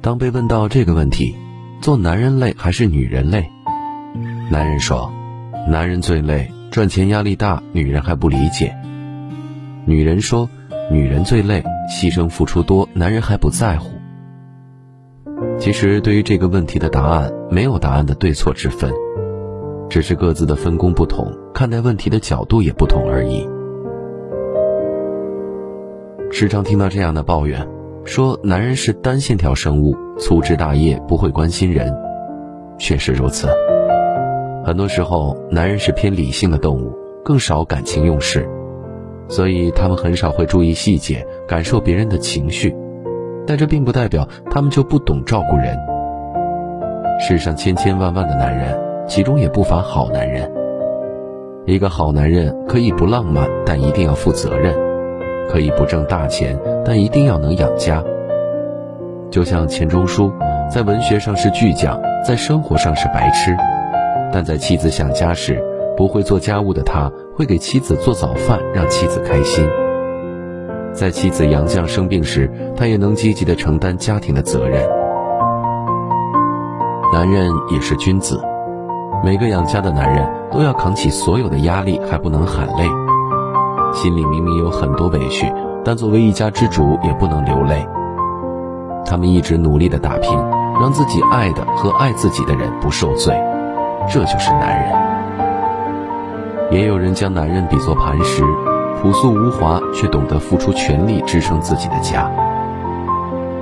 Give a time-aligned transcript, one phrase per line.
[0.00, 1.34] 当被问到这个问题，
[1.80, 3.50] 做男人累还是女人累？
[4.50, 5.12] 男人说
[5.68, 8.74] ：“男人最累，赚钱压力大，女人还不理解。”
[9.84, 10.48] 女人说
[10.90, 13.90] ：“女人最累，牺牲付出多，男人还不在乎。”
[15.58, 18.92] 其实，对于这个问题的答案，没有答案的对错之分，
[19.88, 23.46] 只是各自的分工不同，看待问题的角度也不同而已。
[26.38, 27.66] 时常听到这样的抱怨，
[28.04, 31.90] 说男人是单线条生物，粗枝大叶，不会关心人。
[32.76, 33.48] 确实如此。
[34.62, 36.94] 很多时候，男人是偏理性的动物，
[37.24, 38.46] 更少感情用事，
[39.28, 42.76] 所以他们很少会注意细节，感受别人的情绪。
[43.46, 45.74] 但这并不代表他们就不懂照顾人。
[47.18, 50.52] 世上千千万万的男人，其中也不乏好男人。
[51.64, 54.74] 一个好男人可以不浪漫，但一定要负责任；
[55.48, 58.02] 可以不挣大钱，但一定要能养家。
[59.30, 60.32] 就像钱钟书，
[60.72, 63.56] 在文学上是巨匠，在生活上是白痴，
[64.32, 65.62] 但在妻子想家时，
[65.96, 69.66] 不会做家务的他，会给妻子做早饭，让妻子开心。
[70.92, 74.82] 在妻子杨绛生病时，他也能积极的承担家庭的责任。
[77.12, 78.40] 男人也是君子，
[79.24, 83.05] 每个养家的男人都要扛起所有的压力，还不能喊累。
[83.96, 85.50] 心里明明有很多委屈，
[85.82, 87.84] 但作为一家之主，也不能流泪。
[89.06, 90.38] 他们一直努力的打拼，
[90.78, 93.34] 让自己爱的和爱自己的人不受罪，
[94.06, 94.92] 这就是男人。
[96.70, 98.42] 也有人将男人比作磐石。
[99.00, 102.30] 朴素无华，却懂得付出全力支撑自己的家。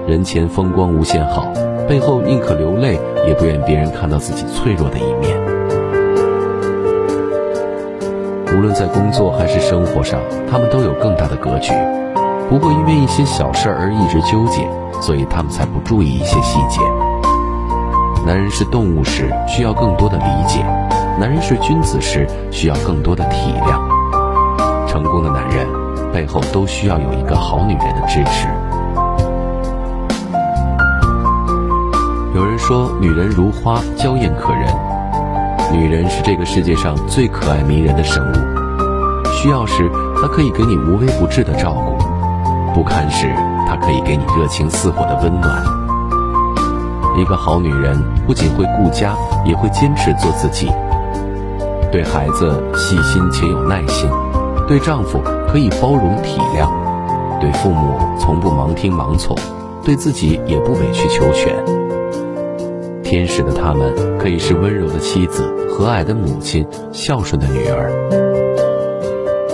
[0.07, 1.47] 人前风光无限好，
[1.89, 5.54] 背后宁可流泪，也不愿别人看到自己脆弱的一面。
[8.55, 11.73] 无论在工作还是生活上，他们都有更大的格局，
[12.49, 14.69] 不会因为一些小事而一直纠结，
[15.03, 16.81] 所以他们才不注意一些细节。
[18.25, 20.61] 男人是动物时，需要更多的理解；
[21.19, 23.77] 男人是君子时，需要更多的体谅。
[24.87, 25.67] 成功的男人
[26.13, 28.47] 背后都需要有一个好女人的支持。
[32.37, 34.84] 有人说，女人如花，娇艳可人。
[35.75, 38.35] 女人是这个世界上最可爱迷人的生物。
[39.33, 39.91] 需要时，
[40.21, 43.35] 她可以给你无微不至的照顾；不堪时，
[43.67, 45.65] 她可以给你热情似火的温暖。
[47.19, 50.71] 一个好女人不仅会顾家，也会坚持做自己，
[51.91, 54.09] 对孩子细心且有耐心。
[54.69, 56.71] 对丈夫可以包容体谅，
[57.41, 59.37] 对父母从不盲听盲从，
[59.85, 61.84] 对自己也不委曲求全。
[63.15, 67.89] 天使的他们可以是温柔的妻子、和蔼的母亲、孝顺的女儿。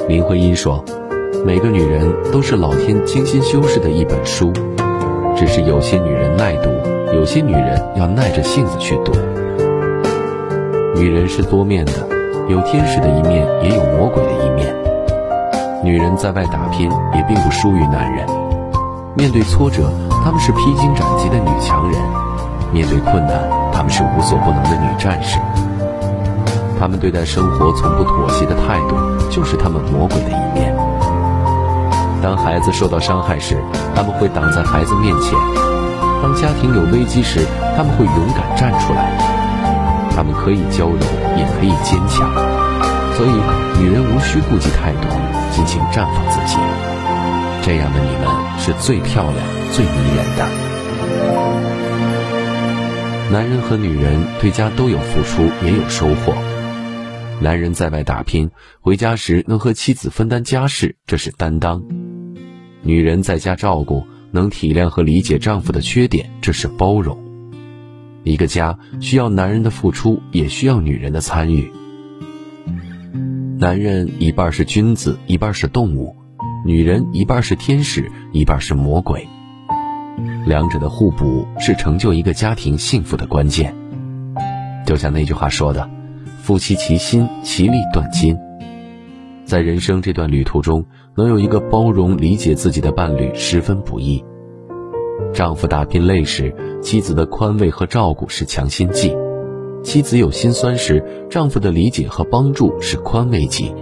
[0.09, 0.83] 林徽因说
[1.45, 4.51] ：“每个女人都是老天精心修饰的一本书，
[5.37, 6.71] 只是有些女人耐读，
[7.15, 9.13] 有些女人要耐着性子去读。
[10.97, 11.93] 女人是多面的，
[12.49, 14.75] 有天使的一面，也有魔鬼的一面。”
[15.85, 18.27] 女人在外打拼，也并不输于男人。
[19.15, 19.93] 面对挫折，
[20.25, 22.01] 她们是披荆斩棘的女强人；
[22.73, 23.35] 面对困难，
[23.73, 25.39] 她们是无所不能的女战士。
[26.79, 28.97] 她们对待生活从不妥协的态度，
[29.31, 30.75] 就是她们魔鬼的一面。
[32.23, 33.57] 当孩子受到伤害时，
[33.95, 35.35] 他们会挡在孩子面前；
[36.23, 39.11] 当家庭有危机时，他们会勇敢站出来。
[40.15, 40.99] 他们可以娇柔，
[41.37, 42.31] 也可以坚强。
[43.17, 43.31] 所以，
[43.79, 45.11] 女人无需顾忌太多。
[45.51, 46.57] 尽情绽放自己，
[47.63, 48.29] 这样的你们
[48.59, 49.37] 是最漂亮、
[49.73, 51.70] 最迷人的。
[53.31, 56.35] 男人和女人对家都有付出，也有收获。
[57.41, 61.81] 男人在外打拼，回家时能和妻子分担家事，这是担当；
[62.83, 67.17] 女人在家照顾，能体谅和理解丈夫的缺点，这是包容。
[68.25, 71.71] 一个家需要男人的付出，也需要女人的参与。
[73.61, 76.17] 男人一半是君子，一半是动物；
[76.67, 79.29] 女人一半是天使，一半是魔鬼。
[80.47, 83.75] 两者的互补是成就一个家庭幸福的关键。
[84.87, 85.89] 就像那句话说的
[86.43, 88.37] ：“夫妻齐心，其利断金。”
[89.45, 90.85] 在人生这段旅途中，
[91.17, 94.25] 能有一个包容、理解自己的伴侣十分不易。
[95.33, 99.15] 丈夫打拼累时，妻子的宽慰和照顾是强心剂。
[99.83, 103.75] 妻子有心酸时，丈夫的理解和帮助是宽慰剂。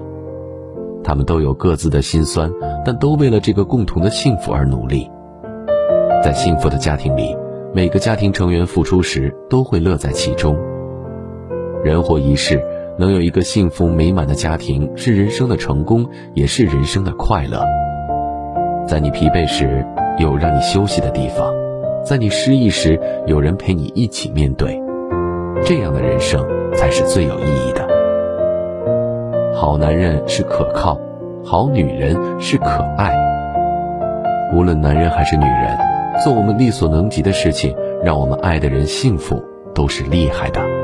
[1.04, 2.52] 他们都有各自的心酸，
[2.84, 5.08] 但都为了这个共同的幸福而努力。
[6.22, 7.36] 在幸福的家庭里，
[7.72, 10.56] 每个家庭成员付出时都会乐在其中。
[11.84, 12.60] 人活一世，
[12.98, 16.04] 能有一个幸福美满的家庭是人生的成功，
[16.34, 17.62] 也是人生的快乐。
[18.86, 19.86] 在你疲惫时
[20.18, 21.54] 有让你休息的地方，
[22.04, 24.82] 在你失意时有人陪你一起面对，
[25.64, 26.44] 这样的人生
[26.74, 27.86] 才是最有意义的。
[29.54, 30.98] 好男人是可靠，
[31.44, 33.14] 好女人是可爱。
[34.54, 35.78] 无论男人还是女人，
[36.22, 39.42] 做我们力所能及的事情，让我们爱的人幸福，
[39.74, 40.77] 都是厉害的。